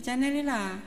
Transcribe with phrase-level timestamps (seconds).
[0.00, 0.80] ke channel lah.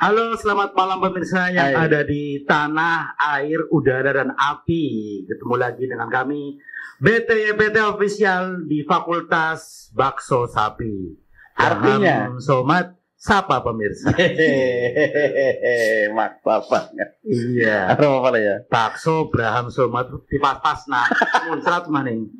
[0.00, 1.84] Halo, selamat malam pemirsa yang Hai.
[1.84, 4.84] ada di tanah, air, udara, dan api.
[5.28, 6.56] Ketemu lagi dengan kami,
[6.96, 11.12] BTYPT Official di Fakultas Bakso Sapi.
[11.60, 12.32] Artinya?
[12.32, 14.16] Raham Somat, sapa pemirsa.
[14.16, 17.20] Hehehe, maksa banget.
[17.28, 18.64] iya, Apa apa ya?
[18.64, 21.04] bakso Braham Somat di pas-pas nah,
[21.52, 22.32] muncrat maning.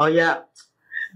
[0.00, 0.46] Oh ya,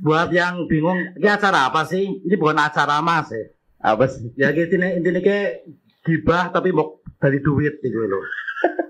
[0.03, 2.03] buat yang bingung, ini acara apa sih?
[2.27, 3.54] Ini bukan acara mas ya.
[3.85, 4.33] Apa sih?
[4.35, 5.69] ya gitu nih intinya kayak
[6.03, 8.25] gibah tapi bok dari duit gitu loh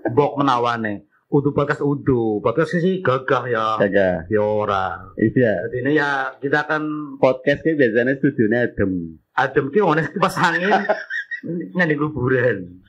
[0.09, 4.23] bok menawane udu podcast udu podcast sih gagah ya Jaga.
[4.25, 5.67] ya ora Iya.
[5.67, 6.83] jadi ini ya kita akan
[7.17, 8.91] Podcast kayak biasanya studionya adem.
[9.33, 10.71] adem ki ones kipas angin
[11.75, 12.79] nyanyi kuburan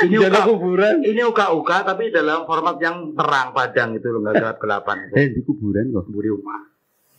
[0.00, 1.02] ini uka kuburan.
[1.02, 5.26] ini uka uka tapi dalam format yang terang padang itu loh nggak gelap gelapan Eh
[5.28, 6.06] di kuburan kok.
[6.06, 6.62] buri rumah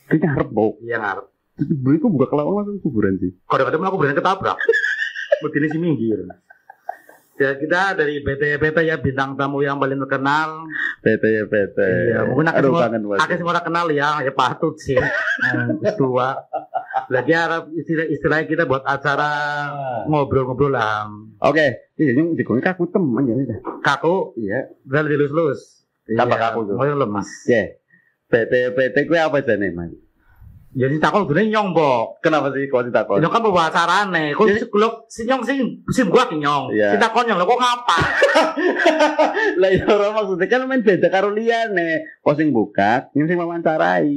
[0.08, 0.74] Kita harap bau.
[0.82, 1.28] yang ngarep
[1.60, 3.32] Beli kok buka kelawang langsung kuburan sih.
[3.46, 4.58] kadang-kadang aku berani ketabrak
[5.44, 6.20] begini sih minggir
[7.40, 10.68] ya kita dari PT PT ya bintang tamu yang paling terkenal
[11.00, 11.78] PT ya PT.
[11.80, 15.00] Iya, mungkin akan semua, akan semua orang kenal ya, ya patut sih.
[15.40, 16.36] Hmm, tua.
[17.08, 19.32] Lagi harap istilah istilahnya kita buat acara
[20.04, 21.08] ngobrol-ngobrol lah.
[21.40, 23.56] Oke, iya yang dikongin kaku teman ya.
[23.80, 24.68] Kaku, Iya.
[24.84, 25.88] udah lebih lulus-lulus.
[26.12, 26.76] Apa kaku tuh?
[26.76, 27.48] Oh, lemas.
[27.48, 27.72] Ya.
[28.28, 29.96] PT PT gue apa jane man?
[30.70, 32.22] Jadi takut dulu nyong bok.
[32.22, 34.38] Kenapa sih kau tidak Ini kan bawa acarane.
[34.38, 35.58] Kok Jadi- lo si nyong sih
[35.90, 36.78] sih gua ki nyong.
[36.78, 36.94] Iya.
[36.94, 37.98] Si takon nyong lo kok ngapa?
[39.62, 42.22] lah ya orang maksudnya kan main beda karo liyane.
[42.22, 44.14] Kau sing buka, yang sing wawancarai.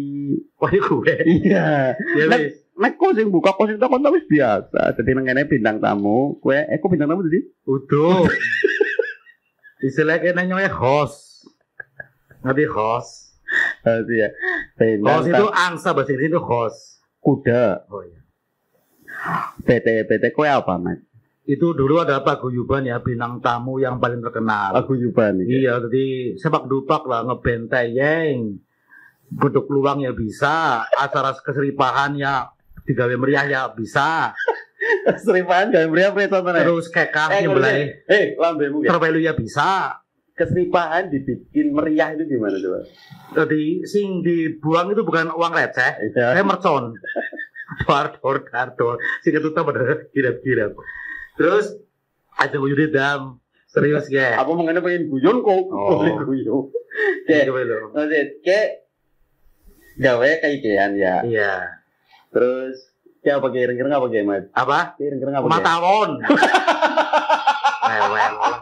[0.60, 1.16] Wah, ini gue.
[1.40, 1.96] Iya.
[1.96, 2.60] Ya wis.
[2.76, 4.92] Nek sing buka, kau sing takon tapi biasa.
[5.00, 7.40] Jadi nang kene bintang tamu, kue, eh kok bintang tamu tadi?
[7.64, 8.28] Udah.
[9.88, 11.48] Istilahnya kena nyongnya host.
[12.44, 13.21] Ngerti host?
[13.82, 14.28] Oh iya.
[15.34, 16.80] Itu angsa bahasa Inggris itu host.
[17.18, 17.86] kuda.
[17.86, 18.20] Oh iya.
[19.62, 20.98] PT PT kue apa, Mas?
[21.42, 24.78] itu dulu ada paguyuban ya bintang tamu yang paling terkenal.
[24.78, 25.42] Aku juga nih.
[25.62, 26.04] Iya, jadi
[26.38, 28.62] sepak dupak lah ngebenteng.
[29.26, 32.46] Bentuk luang ya bisa, acara keseripahan ya
[32.86, 34.30] digawe meriah ya bisa.
[35.02, 38.88] Keseripahan gak meriah tonton Terus kekah Eh, nyembelai Eh, lambemu ya.
[38.94, 39.98] terpelu ya bisa.
[40.42, 42.82] Keseripahan dibikin meriah itu gimana coba?
[43.38, 46.34] Jadi sing dibuang itu bukan uang receh, Iya.
[46.34, 46.98] eh mercon.
[47.86, 48.98] Dar dor dar dor.
[49.22, 50.74] Sing ketutup pada kirap-kirap.
[51.38, 51.78] Terus
[52.34, 53.38] ada wujud dam.
[53.70, 54.34] Serius ya.
[54.36, 55.62] Apa mengenai pengen guyon kok?
[55.70, 56.02] Oh.
[56.02, 56.68] Boleh guyon.
[57.64, 57.94] Lo.
[57.94, 58.68] Maksud, kayak
[60.02, 61.22] gawe kayak ya.
[61.22, 61.54] Iya.
[62.34, 62.90] Terus
[63.22, 64.50] kayak apa kayak kira apa kayak?
[64.52, 64.78] Apa?
[64.98, 65.46] Kayak kira apa?
[65.46, 66.10] Matawon.
[67.88, 68.32] Lewel.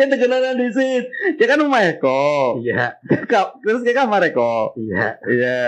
[0.00, 1.04] Kayak tegenanan di sit.
[1.36, 2.56] Kayak kan rumah Eko.
[2.64, 2.96] Iya,
[3.60, 4.72] Terus kayak kamar Eko.
[4.80, 5.20] iya.
[5.28, 5.60] Iya.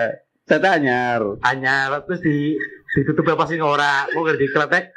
[0.49, 1.21] Saya anyar.
[1.45, 2.57] Anyar terus di
[2.97, 4.09] ditutup apa sih ora?
[4.17, 4.89] Mau ngerti kletek.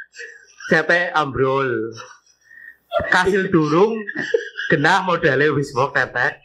[0.72, 1.92] Cete ambrol.
[3.12, 4.00] Kasil durung
[4.72, 6.40] kena modalnya wis bok tetek.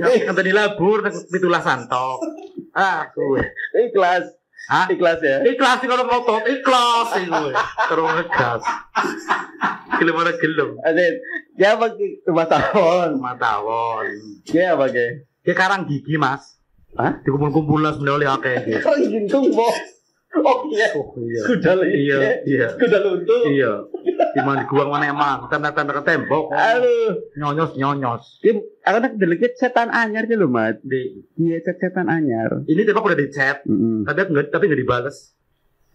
[0.00, 2.16] Kata di labur pitulah santok.
[2.72, 3.44] Ah, kuwe.
[3.76, 4.24] Ikhlas.
[4.72, 4.88] Hah?
[4.88, 5.44] Ikhlas ya.
[5.44, 7.52] Ikhlas kalau ngotot, ikhlas sih gue.
[7.92, 8.62] Terus ngegas.
[10.00, 10.70] Gelem ora gelem.
[10.80, 11.14] Asin,
[11.60, 11.86] kayak apa
[12.24, 13.08] rumah tahun?
[13.20, 14.08] Matawon.
[14.48, 15.12] Kayak apa kayak?
[15.44, 16.56] Ya karang gigi, Mas.
[16.96, 17.20] Hah?
[17.20, 18.56] Dikumpul-kumpul lah sebenarnya oleh akeh.
[18.88, 19.76] Orang gintung bos.
[20.30, 20.88] Oh iya.
[20.94, 21.42] Oh iya.
[21.42, 22.66] Kuda Iya, iya.
[22.78, 23.50] Kuda luntur.
[23.50, 23.72] Iya.
[24.30, 26.54] Di mana diguang mana emang, tanda-tanda ke tembok.
[26.54, 27.34] Aduh.
[27.34, 28.38] Nyonyos nyonyos.
[28.40, 28.56] Dia
[28.86, 30.78] akan delegate setan anyar gitu loh, Mat.
[30.86, 32.62] Di Iya, setan anyar.
[32.64, 34.06] ini tembok udah di chat, Heeh.
[34.06, 35.34] tapi enggak tapi enggak dibales.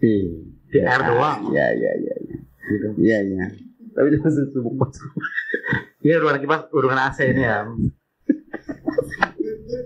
[0.04, 0.14] Di
[0.84, 1.56] air doang.
[1.56, 2.16] Iya, iya, iya.
[2.28, 2.38] iya.
[2.66, 2.88] Gitu.
[3.00, 3.46] Iya, iya.
[3.96, 5.00] Tapi itu masih sibuk banget.
[6.04, 7.66] Iya ruangan kipas ruangan AC ini ya.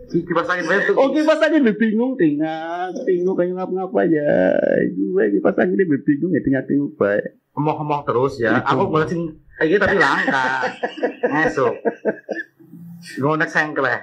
[0.10, 0.96] Kipas angin banyak tuh.
[0.98, 4.58] Oh, kipas angin lebih bingung tinggal, bingung kayak ngapa-ngapa ya.
[4.98, 7.38] Gue kipas angin lebih bingung ya tinggal bingung baik.
[7.54, 8.58] Emoh-emoh terus ya.
[8.60, 8.68] Itu.
[8.74, 9.22] Aku balesin
[9.62, 10.48] kayak gitu tapi langka.
[13.22, 14.00] Ngonek sengkel ya.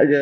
[0.00, 0.20] Aja,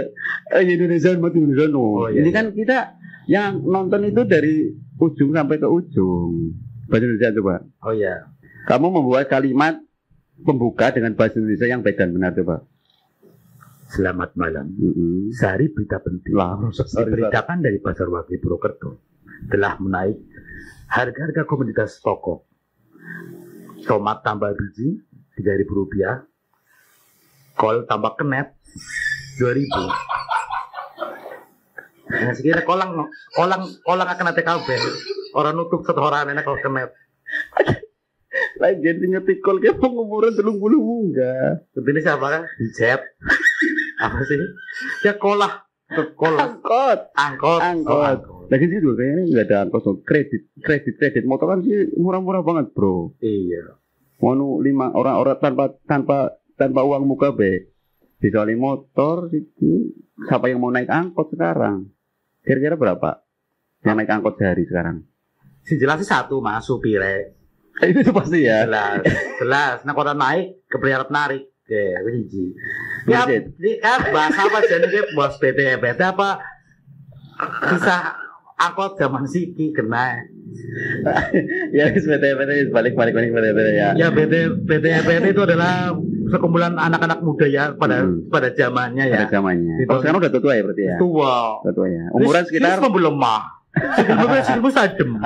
[0.52, 2.04] eh Indonesia mati Indonesia no.
[2.04, 2.36] Oh, iya, Ini iya.
[2.36, 2.76] kan kita
[3.25, 4.69] yang nonton itu dari
[5.00, 6.52] ujung sampai ke ujung.
[6.88, 7.55] Bahasa Indonesia coba.
[7.85, 8.25] Oh iya.
[8.64, 9.76] Kamu membuat kalimat
[10.40, 12.64] pembuka dengan bahasa Indonesia yang baik dan benar coba.
[13.93, 14.73] Selamat malam.
[14.76, 15.32] Mm-mm.
[15.32, 16.32] Sehari berita penting.
[16.32, 19.00] Lah, Diberitakan dari Pasar Wagi Purwokerto
[19.49, 20.17] telah menaik
[20.88, 22.44] harga-harga komoditas pokok.
[23.88, 25.00] Tomat tambah biji
[25.38, 26.26] tiga ribu rupiah,
[27.56, 28.52] kol tambah kenet
[29.40, 29.82] dua ribu.
[32.08, 34.82] Nah, sekira kolang, kolang, kolang akan ada kabel.
[35.38, 36.90] Orang nutup satu orang enak kalau kenet.
[38.58, 41.62] Lagi jadi ngerti kol kayak pengumuran telung bulu munggah.
[41.79, 42.43] Ini siapa kan?
[42.58, 42.99] Hijab.
[44.02, 44.38] Apa sih?
[45.06, 46.37] Ya kolah Kekol.
[46.37, 47.00] Angkot.
[47.17, 47.61] Angkot.
[47.64, 48.19] Angkot.
[48.52, 49.93] Lagi sih juga kayaknya nggak ada angkot so.
[50.05, 53.17] kredit kredit kredit motor kan sih murah-murah banget bro.
[53.25, 53.81] Iya.
[54.20, 57.73] Mau lima orang-orang tanpa tanpa tanpa uang muka be.
[58.19, 59.94] Dijuali motor itu
[60.26, 61.88] siapa yang mau naik angkot sekarang?
[62.43, 63.25] Kira-kira berapa?
[63.87, 65.06] Yang naik angkot sehari sekarang?
[65.68, 67.36] Si jelas sih satu mas supire.
[67.84, 68.64] itu pasti ya.
[68.64, 69.04] Jelas.
[69.36, 69.76] Jelas.
[69.84, 71.44] Nah kalau naik kepriarap narik.
[71.68, 72.56] Ya, hiji.
[73.04, 76.40] Ya, di kan bahasa apa dia bos PT PT apa
[77.68, 78.16] kisah
[78.56, 80.16] angkot zaman siki kena
[81.76, 83.88] ya PT PT balik balik balik PT PT ya.
[83.94, 84.34] ya PT
[84.64, 85.92] PT PT itu adalah
[86.28, 88.28] sekumpulan anak-anak muda ya pada Hmm.
[88.28, 89.74] pada zamannya ya Pada zamannya.
[89.84, 90.96] Itu- Oh, sekarang udah tua ya berarti ya.
[90.96, 92.04] tua Udah tua ya.
[92.16, 93.42] Umuran sekitar Terus lemah
[93.96, 95.10] Sebelumnya seribu sadem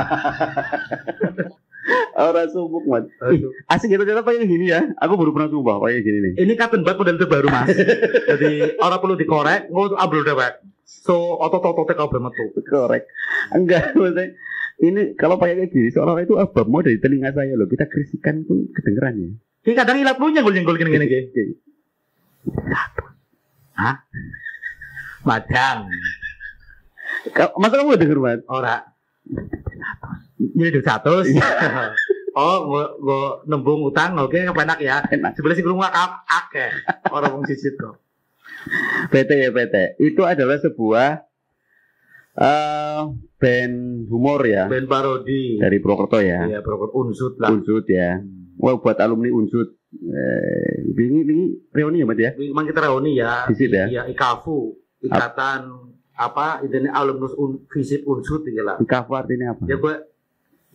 [2.13, 3.05] orang sumuk mat.
[3.33, 4.85] Ih, asik gitu ternyata pakai gini ya.
[5.03, 6.33] Aku baru pernah coba pakai gini nih.
[6.47, 7.73] ini kapten banget model terbaru mas
[8.31, 10.53] jadi orang perlu dikorek nggak ambil dewek
[10.85, 13.09] so otot-ototnya kau bermetu Korek.
[13.57, 14.37] Enggak, maksudnya
[14.83, 17.67] ini kalau pakai kayak gini seolah-olah itu abang mau dari telinga saya loh.
[17.67, 19.31] Kita kerisikan pun kedengeran ya.
[19.63, 21.55] ini kadang ilat lu nyenggol-nyenggol gini-gini gini.
[23.79, 23.97] Hah?
[25.23, 25.87] Madang.
[27.33, 28.41] Masa kamu udah denger mat?
[28.49, 28.77] Ora.
[30.37, 31.23] Ini duit satu.
[32.37, 35.01] oh, gua, gua nembung utang, oke, kepenak ya.
[35.09, 35.39] Enak.
[35.39, 35.95] Sebelah sih gua ngak
[36.29, 36.71] akeh.
[37.09, 37.97] Orang wong sisit kok.
[39.11, 39.99] PT ya PT.
[39.99, 41.27] Itu adalah sebuah
[42.33, 43.03] eh
[43.37, 45.61] band humor ya Band parodi.
[45.61, 46.49] dari Purwokerto ya.
[46.49, 47.53] Iya, program unsut lah.
[47.53, 48.23] Unsut ya.
[48.57, 49.77] Wah buat alumni Unsut.
[49.93, 52.31] Eh, ini ini reuni ya mat ya?
[52.39, 53.45] Memang kita reuni ya.
[53.51, 53.85] Visit ya?
[53.91, 54.73] Iya, IKAFU.
[55.05, 55.92] Ikatan
[56.23, 58.79] apa ini alumnus un, visip unsut gitu lah.
[58.79, 59.63] Kafu artinya apa?
[59.67, 59.99] Ya gua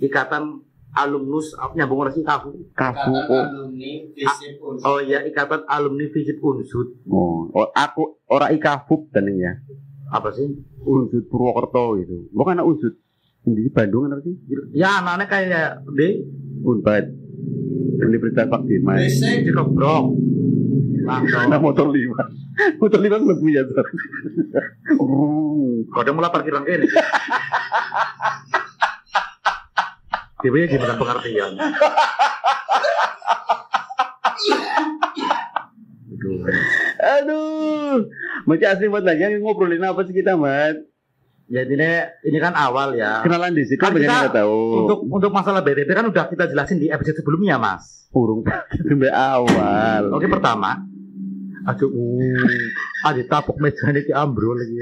[0.03, 2.49] ikatan alumnus apa, nyambung orang sih IKAFU.
[2.75, 3.11] Kafu.
[3.11, 4.85] Ikatan Oh, alumni visip unsur.
[4.87, 6.87] Oh iya, ikatan alumni visip unsut.
[7.07, 9.55] oh, oh, aku ora ikafub dan ya.
[10.11, 10.47] Apa sih?
[10.83, 12.27] Unsut Purwokerto gitu.
[12.31, 12.95] Bukan anak Unsut.
[13.47, 14.35] Di Bandung kan apa sih?
[14.75, 16.27] Ya anaknya kayak di
[16.67, 17.05] Unpad.
[17.97, 18.99] Universitas Pak Dirman.
[18.99, 20.05] Basic di kebrok.
[21.07, 22.19] Nah motor lima.
[22.83, 23.75] Motor lima belum punya tuh.
[24.99, 25.87] Oh.
[25.93, 26.87] Kau udah mulai parkiran kene.
[30.37, 31.51] Tiba gimana pengertian?
[37.01, 38.05] Aduh.
[38.47, 40.77] Macam asli buat lagi ngobrolin apa sih kita, Mat?
[41.47, 41.91] Jadi ini,
[42.27, 43.23] ini kan awal ya.
[43.23, 44.59] Kenalan di situ Kan banyak kita yang nggak tahu.
[44.83, 48.11] Untuk untuk masalah BTP kan udah kita jelasin di episode sebelumnya, Mas.
[48.11, 48.43] urung
[48.87, 50.11] sampai awal.
[50.15, 50.79] Oke pertama,
[51.67, 52.63] aduh, uh,
[53.03, 54.75] ada tapuk meja ini ambrol lagi.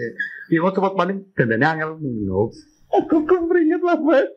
[0.45, 2.53] Ki mau cepat paling dandanya angel no.
[2.93, 4.29] Aku keperingat lah, Mat.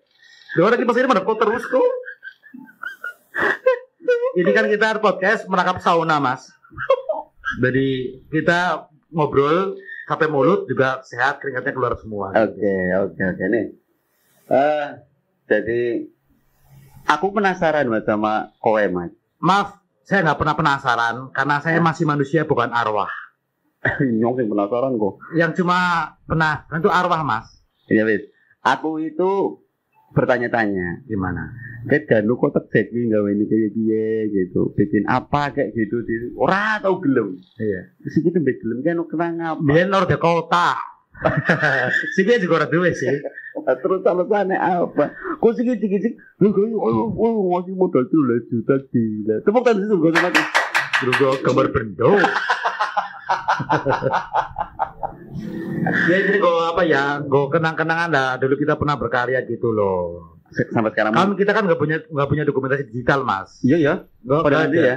[0.56, 1.88] Lo lagi pas ini mana kok terus kok?
[4.40, 6.48] ini kan kita podcast menangkap sauna, Mas.
[7.60, 9.76] Jadi kita ngobrol
[10.08, 12.32] sampai mulut juga sehat, keringatnya keluar semua.
[12.32, 13.66] Oke, oke, oke nih.
[14.48, 14.86] Eh,
[15.44, 15.82] jadi
[17.04, 19.12] aku penasaran Mat sama kowe, Mat.
[19.38, 19.76] Maaf,
[20.08, 23.12] saya nggak pernah penasaran karena saya masih manusia bukan arwah.
[24.18, 25.20] Nyong sing penasaran kok.
[25.36, 25.78] Yang cuma
[26.24, 27.60] pernah kan itu arwah, Mas.
[27.92, 28.24] Iya, wis.
[28.64, 29.60] Aku itu
[30.16, 31.52] bertanya-tanya, Gimana?
[31.86, 34.72] kayak danu kok tek iki gawe ini kayak piye gitu.
[34.74, 37.36] Bikin apa kayak gitu di ora tau gelem.
[37.60, 37.94] Iya.
[38.02, 39.60] Terus iki tembe gelem kan kenang apa?
[39.62, 40.74] Biar de kota.
[42.14, 43.10] Sih juga ora duwe sih.
[43.58, 45.10] Terus alasannya apa?
[45.42, 49.36] Kok sih lu kau oh, oh, ngasih modal tuh lah juta gila.
[49.42, 50.30] Tepuk tangan itu gak sama
[50.98, 52.10] Juga gambar bendo.
[56.08, 58.30] ya jadi kok apa ya, gue kenang-kenangan lah.
[58.38, 60.38] Dulu kita pernah berkarya gitu loh.
[60.48, 61.12] sampai sekarang.
[61.12, 63.60] Kan kita kan nggak punya nggak punya dokumentasi digital mas.
[63.60, 63.94] Iya ya.
[64.24, 64.96] Nggak Pada nanti ya.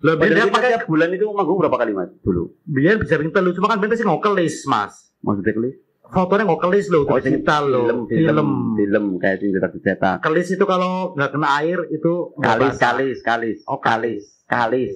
[0.00, 2.52] Lo biar pakai tiap bulan itu manggung berapa kali mas dulu?
[2.68, 3.56] biar bisa bikin telu.
[3.56, 5.09] Cuma kan benta sih ngokelis mas.
[5.20, 5.70] Maksudnya kali?
[6.10, 10.16] Fotonya ngokelis loh, Oh, digital loh, film, film, film kayak sing cetak cetak.
[10.20, 13.58] Kelis itu kalau nggak kena air itu nggak Kalis, kalis, kalis.
[13.70, 14.90] Oh, kalis, kalis.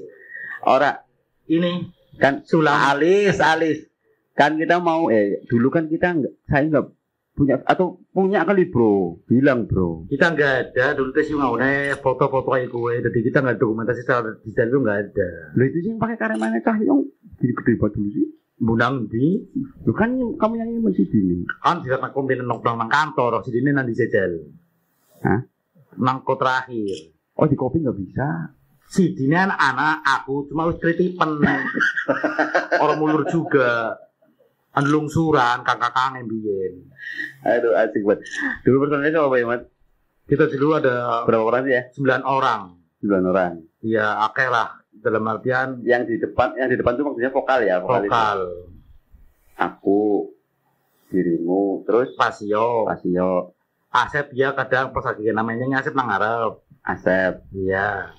[0.67, 1.07] Ora
[1.47, 1.87] Ini
[2.19, 2.75] kan sulam.
[2.75, 3.87] alis, alis.
[4.35, 6.87] Kan kita mau eh dulu kan kita nggak, saya nggak
[7.35, 10.07] punya atau punya kali bro, bilang bro.
[10.07, 14.07] kita nggak ada dulu tuh sih mau nih foto-foto kayak gue jadi kita nggak dokumentasi
[14.07, 15.29] secara digital itu nggak ada
[15.59, 17.03] Lo itu sih yang pakai karya mana cah yang
[17.43, 18.27] gede banget dulu sih.
[18.57, 19.43] Bundang di
[19.91, 21.43] kan yang- kamu yang masih gini.
[21.59, 24.47] kan bisa nak kombin nong nang kantor si ini nanti jejel
[25.21, 25.43] Hah?
[25.97, 28.55] nang kok terakhir Oh di kopi nggak bisa.
[28.85, 31.43] si dini anak anak aku cuma harus kritipen
[32.79, 33.99] orang mulur juga
[34.71, 36.87] an lungsuran kakak kangen biyen
[37.43, 38.23] Aduh asik banget.
[38.63, 39.63] Dulu personalnya apa ya mat?
[40.25, 41.83] kita dulu ada Berapa orang sih ya?
[41.91, 42.61] sembilan orang
[42.97, 43.53] Sembilan orang.
[43.83, 44.69] ya akeh lah
[45.01, 48.03] dalam artian Yang di depan, yang di depan tuh maksudnya vokal ya, vokal.
[48.03, 48.11] itu.
[48.11, 48.39] vokal.
[49.55, 50.01] Aku
[51.09, 52.11] dirimu terus?
[52.19, 52.87] Pasio.
[52.87, 53.55] Pasio.
[53.95, 56.59] Asep ya kadang pas lagi namanya ngasep nang ngarep.
[56.83, 57.47] Asep.
[57.55, 58.11] Iya.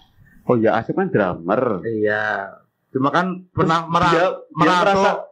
[0.47, 1.83] Oh ya Asep kan drummer.
[1.83, 2.55] Iya.
[2.95, 5.23] Cuma kan pernah merah dia merantau merasa-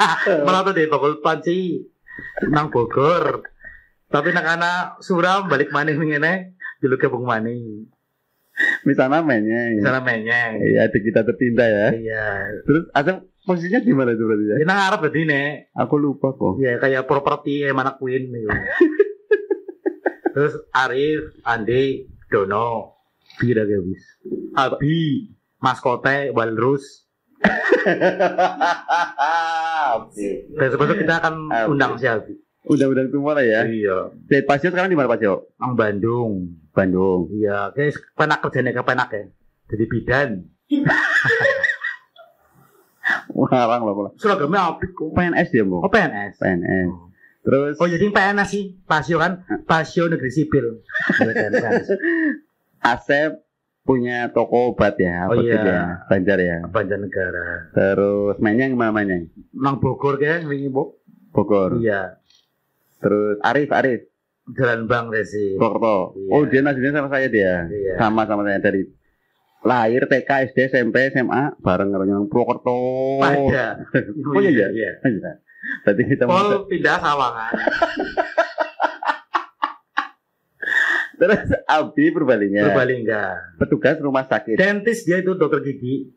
[0.48, 1.84] merantau di Bakul Panci
[2.48, 3.44] nang Bogor.
[4.08, 7.86] Tapi nak anak suram balik maning ngene jeluknya bung maning
[8.86, 12.26] misalnya mainnya di sana mainnya iya adik kita tertinda ya iya
[12.64, 16.28] terus Asep posisinya di mana itu berarti ya ini nang ngarep berarti nek aku lupa
[16.36, 18.48] kok Iya kayak properti mana Queen gitu.
[20.30, 22.94] Terus Arif, Andi, Dono,
[23.42, 24.02] Bira Gabis,
[24.54, 25.26] Abi,
[25.58, 27.10] Maskote, Walrus.
[29.90, 30.28] Oke.
[30.54, 31.34] Besok-besok kita akan
[31.66, 32.38] undang si Abi.
[32.68, 33.66] Udah-udah semua lah ya.
[33.66, 34.14] Iya.
[34.46, 35.50] Pasio sekarang di mana Pasio?
[35.58, 36.54] Nang Bandung.
[36.70, 37.26] Bandung.
[37.30, 39.24] Iya, guys, penak kerjanya ke penak ya.
[39.70, 40.28] Jadi bidan.
[43.34, 43.94] Warang loh.
[43.96, 44.10] Pak.
[44.22, 45.10] Seragamnya apik kok.
[45.14, 45.82] PNS dia mau.
[45.82, 46.38] Oh PNS.
[46.38, 46.90] PNS.
[47.40, 50.84] Terus Oh jadi PNS sih, Pasio kan, Pasio Negeri Sipil.
[52.92, 53.40] Asep
[53.80, 55.56] punya toko obat ya, Oh, iya.
[55.64, 56.58] ya, Banjar ya.
[56.68, 57.72] Banjarnegara.
[57.72, 59.24] Terus mainnya yang mana mainnya?
[59.56, 61.00] Nang Bogor kan, wingi Bu.
[61.32, 61.80] Bogor.
[61.80, 62.20] Iya.
[63.00, 64.09] Terus Arif, Arif,
[64.56, 65.54] Jalan Bang Resi.
[65.54, 66.14] Purwokerto.
[66.16, 66.30] Iya.
[66.32, 67.54] Oh dia nasibnya sama saya dia.
[67.66, 67.94] Iya.
[67.98, 68.82] Sama sama saya dari
[69.60, 72.78] lahir TK, SD, SMP, SMA bareng kalau yang Purwokerto.
[73.20, 73.66] Pada.
[74.32, 74.68] Oh, iya, iya.
[74.72, 74.92] iya.
[75.04, 75.32] Iya.
[75.84, 77.52] Berarti kita mau Pol pindah Sawangan.
[81.20, 82.72] terus Abi Purbalingga.
[82.72, 83.22] Purbalingga.
[83.60, 84.56] Petugas rumah sakit.
[84.56, 86.08] Dentis dia itu dokter gigi.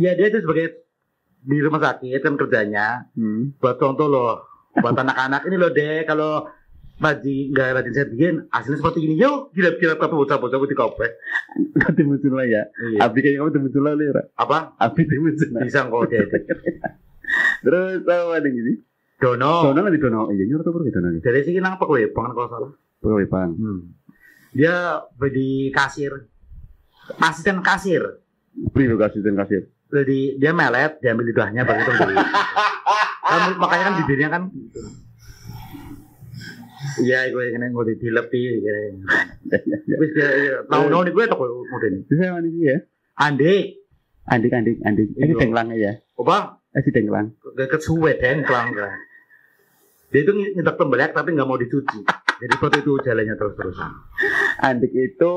[0.00, 0.80] Ya dia itu sebagai
[1.42, 3.52] di rumah sakit kan kerjanya Hmm.
[3.58, 4.40] buat contoh loh
[4.78, 6.48] buat anak-anak ini loh deh kalau
[7.02, 11.06] rajin nggak rajin saya bikin hasilnya seperti ini yuk gila gila tapi bocah-bocah di kope
[11.82, 12.62] Kau timun lah ya.
[12.94, 12.98] iya.
[13.04, 14.22] Abi kayaknya kamu timun lah Lira.
[14.38, 16.38] apa Abi timun bisa kok itu.
[17.64, 18.72] Terus apa ada gini?
[19.18, 20.30] Dono Dono nanti Dono.
[20.30, 22.70] Iya nyuruh tuh pergi Dono dari sini nang pegawai banget kalau salah
[23.02, 23.50] Pegawai bang.
[23.58, 23.80] hmm.
[24.54, 25.02] dia
[25.32, 26.12] di kasir
[27.18, 28.02] asisten kasir
[28.70, 29.64] Primo kasih dan kasih.
[29.88, 32.14] jadi dia melet diambil lidahnya baru itu beli
[33.34, 34.80] kan, makanya kan bibirnya kan gitu.
[37.00, 38.42] iya gue ini gue dilepi
[39.92, 40.54] wis dia iya.
[40.66, 42.78] tahun-tahun gue tak mode ini Bisa mana sih ya?
[43.14, 43.54] Andi
[44.22, 45.08] Andik, andik, andik.
[45.12, 45.36] Ini Iya.
[45.36, 45.92] dengklangnya ya.
[46.14, 47.34] apa Eh si dengklang.
[47.52, 48.88] deket suwe deng kelangga
[50.08, 52.00] dia itu nyetak tembelak tapi nggak mau dicuci
[52.38, 53.90] jadi seperti itu jalannya terus-terusan
[54.58, 55.32] Andik itu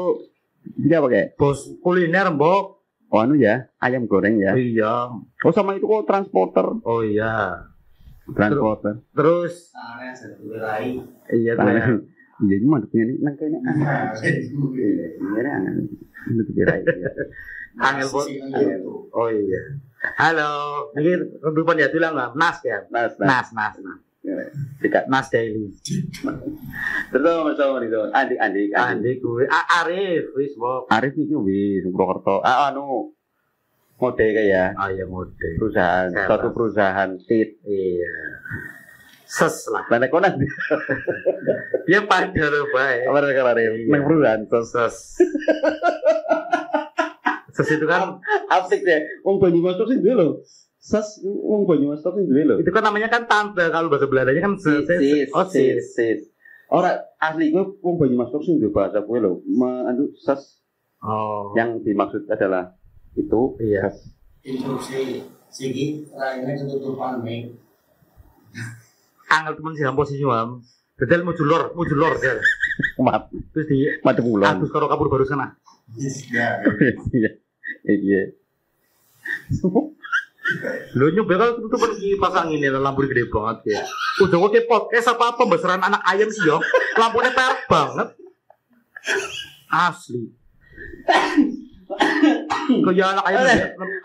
[0.77, 1.27] dia apa kayak?
[1.35, 2.75] bos kuliner mbok
[3.05, 4.57] Oh anu ya, ayam goreng ya.
[4.57, 5.07] iya
[5.45, 6.65] Oh sama itu kok transporter.
[6.81, 7.63] oh iya
[8.25, 8.93] Transporter.
[9.13, 10.13] terus tangannya
[11.29, 12.01] iya gue Tangan.
[12.35, 13.59] Iya, ini manduknya nih, nang kayaknya.
[14.19, 15.07] Iya,
[16.51, 17.09] kira ya.
[17.79, 18.27] Angel bos
[19.15, 19.61] Oh iya.
[20.19, 20.51] Halo,
[20.99, 22.35] ini kehidupan ya bilang nggak?
[22.35, 22.83] Nas ya?
[22.91, 23.27] Nas, nas.
[23.27, 23.99] Nas, nas, nas.
[24.83, 25.07] Dekat.
[25.07, 25.71] Nas daily.
[27.15, 28.01] Terus sama itu.
[28.11, 28.37] Andik.
[28.75, 30.59] Andi gue, A- Arif, wis.
[30.91, 32.43] Arif iki wis Purwokerto.
[32.43, 33.14] Ah anu
[33.95, 35.31] mode kayak Ah iya mode.
[35.55, 36.27] perusahaan, Seller.
[36.27, 37.59] suatu perusahaan tit.
[37.63, 38.13] Iya.
[39.25, 39.83] Ses lah.
[39.87, 40.45] Mana kau nanti?
[41.85, 43.01] Dia pacar baik.
[43.07, 43.71] Apa Arif?
[43.81, 43.99] Iya.
[43.99, 44.69] Perusahaan tos.
[44.69, 44.95] Ses.
[47.55, 48.19] Ses itu kan,
[48.51, 48.99] Asik deh.
[49.23, 50.43] Wong Banyumas tok sing duwe lho.
[50.75, 52.55] Sas wong Banyumas tok sing duwe lho.
[52.59, 54.83] itu kan namanya kan tante kalau bahasa Belandanya kan ses.
[54.83, 55.31] ses.
[55.31, 55.95] Oh sis.
[55.95, 56.19] sis.
[56.67, 59.39] Ora asli gue wong Banyumas tok sing duwe bahasa lho.
[59.49, 60.59] Ma- anu sas
[61.05, 61.53] Oh.
[61.53, 62.73] yang dimaksud adalah
[63.15, 63.89] itu Iya.
[64.41, 67.55] instruksi sigi raine ketutupan ming
[69.25, 70.61] Angel temen sih posisi mam.
[70.95, 72.39] Betul mujulor, mujulor dia.
[72.95, 74.61] Maaf, Terus di mati pulang.
[74.61, 75.51] atus karo kabur baru sana.
[76.31, 76.61] ya
[77.11, 77.31] Iya.
[77.83, 78.21] Iya.
[80.93, 83.81] Lo nyoba kalau tutupan ki pasang ini lampu gede banget ya.
[84.21, 86.61] Udah kok kayak podcast apa apa pembesaran anak ayam sih yo.
[86.95, 88.07] Lampunya perak banget.
[89.67, 90.29] Asli.
[92.65, 93.41] Kayak anak ayam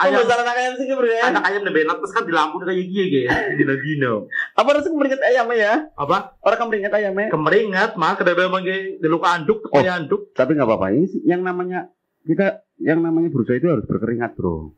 [0.01, 1.23] ayam anak ayam sih ya.
[1.33, 3.33] anak ayam lebih terus kan di lampu kayak gini ya.
[3.57, 4.13] Gino gino.
[4.57, 5.75] Apa rasa kemeringat ayamnya ya?
[5.97, 6.37] Apa?
[6.45, 7.29] Orang kemeringat ayamnya.
[7.33, 9.81] Kemeringat mah kedua mangke di luka anduk Oh.
[9.81, 10.33] kayak anduk.
[10.37, 10.87] Tapi nggak apa-apa.
[10.93, 11.89] Ini yang namanya
[12.25, 14.77] kita yang namanya berusaha itu harus berkeringat bro.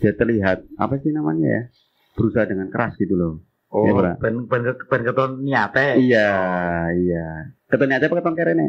[0.00, 1.62] Dia terlihat apa sih namanya ya?
[2.16, 3.44] Berusaha dengan keras gitu loh.
[3.70, 4.18] Oh, Bra.
[4.18, 5.94] ben ben ben keton niate.
[6.02, 6.30] Iya,
[6.90, 7.54] iya.
[7.70, 8.66] Ketanya aja pakai tongker ini.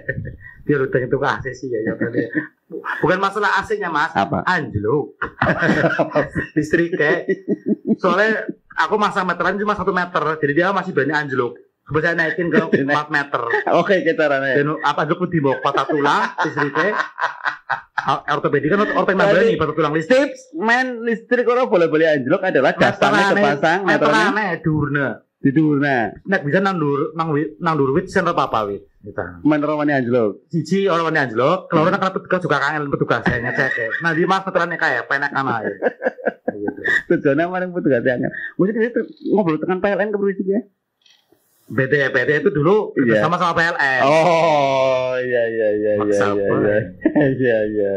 [0.68, 1.80] Dia udah itu AC sih ya.
[1.80, 1.92] ya.
[3.04, 4.12] Bukan masalah AC-nya mas.
[4.12, 4.44] Apa?
[4.44, 5.16] anjlok
[6.56, 7.28] listriknya
[8.00, 11.60] soalnya aku masang meteran cuma satu meter jadi dia masih banyak anjlok
[12.00, 14.56] saya naikin ke 4 meter Oke, kita rame.
[14.56, 16.92] dan apa anjlok di bawah patah tulang listriknya
[18.30, 20.32] ortopedi kan ortopedi nambani patut tulang listrik.
[20.32, 25.08] Tips main listrik orang boleh-boleh anjlok adalah dasarnya kepasang, meternya meterane durne.
[25.40, 25.96] tidurnya.
[26.24, 28.80] Nek bisa nang dur nang wi- nang dur wit sen apa wit.
[29.04, 29.20] Gitu.
[29.44, 30.48] Meter mana anjlok?
[30.48, 34.00] Cici orang mana anjlok, kalau orang kan petugas juga kangen petugas saya ngecek.
[34.00, 35.74] Nah di mas meterannya kayak penak kana ya.
[36.48, 36.80] Gitu.
[37.12, 38.30] Tujuannya pun gak jangan.
[38.56, 39.00] Mesti kita
[39.36, 40.60] ngobrol dengan PLN ke ya.
[41.64, 43.20] BT BT itu dulu Iya.
[43.20, 44.00] sama sama PLN.
[44.04, 46.78] Oh iya iya iya iya Maksa iya iya
[47.40, 47.92] iya iya.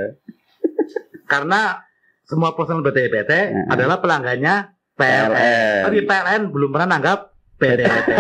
[1.26, 1.84] Karena
[2.24, 3.66] semua personel BT BT Heeh.
[3.68, 5.30] adalah pelanggannya PLN.
[5.30, 5.82] PLN.
[5.84, 7.20] Tapi PLN belum pernah nanggap
[7.58, 8.10] BT BT.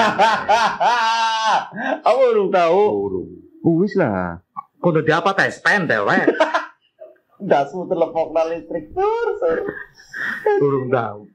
[2.04, 2.82] Aku belum tahu.
[3.08, 3.28] Urung.
[3.80, 4.44] Wis lah.
[4.78, 6.28] Kudu di apa tes pen dewek.
[7.40, 9.58] Dasu telepon listrik tur tur.
[10.60, 11.30] Urung tahu.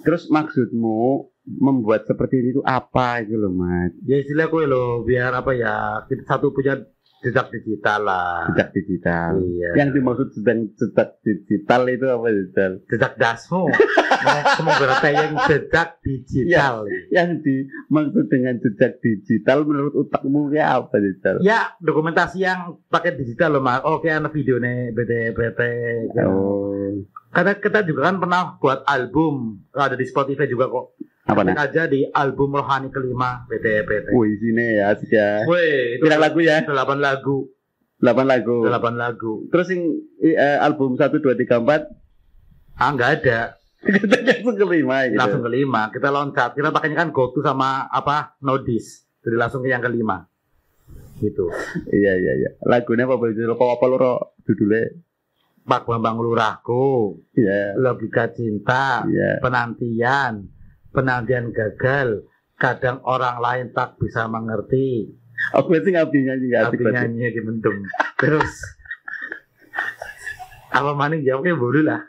[0.00, 3.94] Terus maksudmu membuat seperti itu apa gitu loh mas?
[4.02, 6.82] Ya istilah gue lo biar apa ya kita satu punya
[7.24, 8.46] jejak digital lah.
[8.52, 9.32] Jejak digital.
[9.40, 9.70] Iya.
[9.82, 12.70] Yang dimaksud sedang jejak digital itu apa digital?
[12.86, 13.64] jejak dasmu.
[14.62, 16.74] Mau berarti yang jejak digital.
[17.10, 21.34] Yang dimaksud dengan jejak digital menurut otakmu kayak apa digital?
[21.42, 23.82] Ya dokumentasi yang pakai digital loh mas.
[23.82, 25.60] Oke anak video nih BT BT.
[26.22, 26.94] Oh,
[27.34, 30.95] Karena kita juga kan pernah buat album ada di Spotify juga kok.
[31.26, 31.54] Apa nih?
[31.58, 34.06] aja di album rohani kelima BT BT.
[34.14, 35.42] Wih sini ya asik ya.
[35.42, 36.62] Wih, itu lagu ya?
[36.62, 37.50] Delapan lagu,
[37.98, 38.56] 8 lagu.
[38.62, 39.32] delapan lagu.
[39.50, 39.82] Terus yang
[40.22, 41.90] eh, album 1 2 3 4
[42.76, 45.16] Ah nggak ada, langsung kelima gitu.
[45.16, 45.88] langsung kelima.
[45.88, 49.08] Kita loncat, kita pakainya kan go to sama apa nodis.
[49.24, 50.28] Jadi langsung ke yang kelima.
[51.16, 51.48] Gitu.
[51.88, 52.50] Iya iya iya.
[52.62, 54.14] Lagunya apa boleh kok apa lu Ro?
[54.44, 54.92] judulnya?
[55.66, 57.74] Pak Bambang Lurahku, Iya.
[57.74, 59.42] logika cinta, Iya.
[59.42, 60.46] penantian,
[60.96, 62.24] penantian gagal.
[62.56, 65.12] Kadang orang lain tak bisa mengerti.
[65.52, 67.00] Aku sih ngabi nyanyi gak asik Tapi banget.
[67.04, 67.76] nyanyi gitu mendem.
[68.16, 68.48] Terus
[70.70, 72.00] apa maning jawabnya boleh lah.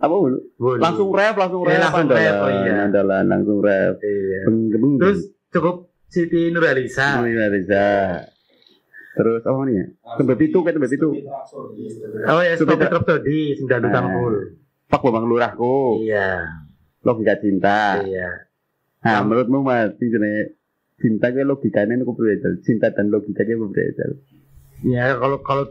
[0.00, 0.14] Apa?
[0.56, 0.80] Boleh.
[0.80, 1.80] Langsung rap, langsung Eh, rap.
[1.82, 2.74] langsung andalan, rap, oh iya.
[2.82, 3.94] Andalan, langsung rap.
[4.00, 4.40] Iya.
[4.44, 5.76] Beng, beng, Terus cukup
[6.08, 7.24] Siti Nurhaliza.
[7.24, 7.84] Iya, bisa.
[9.12, 9.86] Terus apa nih ya?
[10.16, 11.08] Tembak itu, kayak tembak itu.
[12.26, 13.92] Oh ya, Stop Drop Todi, sing dadu Ah.
[13.92, 14.34] tangkul.
[14.88, 16.44] Pak Bambang Lurahku, Iya,
[17.02, 18.02] logika cinta.
[18.02, 18.46] iya.
[19.02, 20.54] Nah, menurutmu mas, jenenge
[20.96, 22.62] cinta ke logikanya ini berbeda.
[22.62, 24.04] Cinta dan logikanya berbeda.
[24.82, 25.64] Ya kalau kalau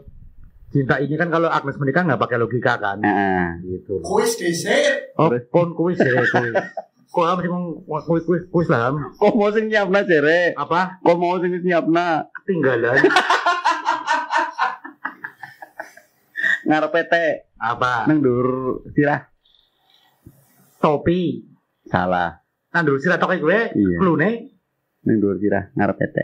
[0.68, 4.00] cinta ini kan kalau Agnes menikah nggak pakai logika kan, Ah, gitu.
[4.00, 5.16] Kuis dhisik.
[5.16, 6.56] Oh, pon kuis ya kuis.
[7.08, 10.56] Kok am sih ngomong kuis kuis kuis lah kok mau sing nyiapna jere?
[10.56, 10.96] Apa?
[11.04, 12.96] Kok mau sing nyiapna Ketinggalan.
[16.62, 17.14] ngarep PT
[17.58, 18.06] Apa?
[18.06, 19.28] nang dur sirah
[20.82, 21.46] Topi.
[21.84, 23.96] salah Nah dulu sih toke gue, Iya.
[23.96, 24.30] klune
[25.02, 26.16] nang dur sirah ngarep PT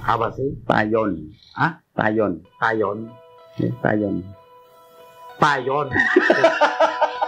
[0.00, 0.48] apa sih?
[0.62, 1.80] payon Hah?
[1.92, 2.98] payon Payon.
[3.56, 4.20] ya, payon
[5.34, 5.88] Payon.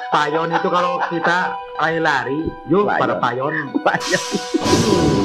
[0.08, 3.52] payon itu kalau kita lari-lari, yuk pada payon.
[3.80, 4.22] payon